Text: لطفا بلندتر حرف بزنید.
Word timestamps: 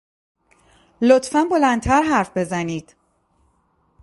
لطفا 1.01 1.45
بلندتر 1.51 2.01
حرف 2.03 2.37
بزنید. 2.37 2.95